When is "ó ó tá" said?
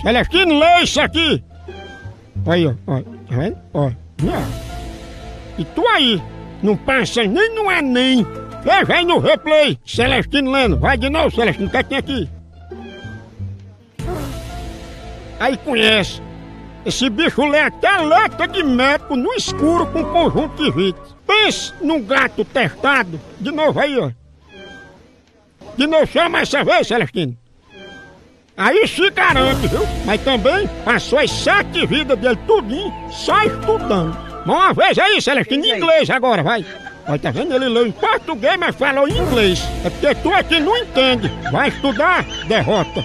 2.66-3.36